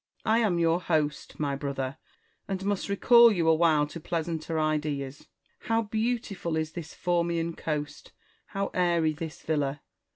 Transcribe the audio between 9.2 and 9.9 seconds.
villa